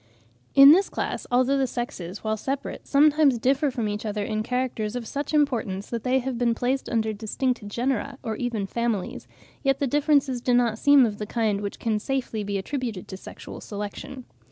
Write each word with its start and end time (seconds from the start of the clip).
In 0.55 0.71
this 0.71 0.89
class, 0.89 1.27
although 1.31 1.59
the 1.59 1.67
sexes, 1.67 2.23
when 2.23 2.35
separate, 2.35 2.87
sometimes 2.87 3.37
differ 3.37 3.69
from 3.69 3.87
each 3.87 4.03
other 4.03 4.25
in 4.25 4.41
characters 4.41 4.95
of 4.95 5.05
such 5.05 5.31
importance 5.31 5.91
that 5.91 6.03
they 6.03 6.17
have 6.17 6.39
been 6.39 6.55
placed 6.55 6.89
under 6.89 7.13
distinct 7.13 7.67
genera 7.67 8.17
or 8.23 8.35
even 8.35 8.65
families, 8.65 9.27
yet 9.61 9.77
the 9.77 9.85
differences 9.85 10.41
do 10.41 10.55
not 10.55 10.79
seem 10.79 11.05
of 11.05 11.19
the 11.19 11.27
kind 11.27 11.61
which 11.61 11.77
can 11.77 11.97
be 11.97 11.99
safely 11.99 12.57
attributed 12.57 13.07
to 13.09 13.15
sexual 13.15 13.61
selection. 13.61 14.25